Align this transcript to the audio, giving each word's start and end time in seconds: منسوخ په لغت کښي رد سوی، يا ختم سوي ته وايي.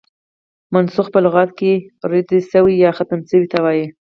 منسوخ 0.73 1.07
په 1.13 1.19
لغت 1.25 1.49
کښي 1.59 1.73
رد 2.11 2.29
سوی، 2.51 2.75
يا 2.83 2.91
ختم 2.97 3.19
سوي 3.29 3.47
ته 3.53 3.57
وايي. 3.63 3.85